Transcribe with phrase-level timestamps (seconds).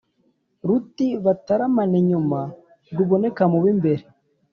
[0.67, 2.39] Ruti bataramana inyuma,
[2.97, 4.03] ruboneka mu b’imbere,